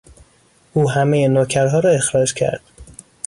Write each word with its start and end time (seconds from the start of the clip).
او 0.73 0.89
همهی 0.91 1.27
نوکرها 1.27 1.79
را 1.79 1.89
اخراج 1.89 2.33
کرد. 2.33 2.61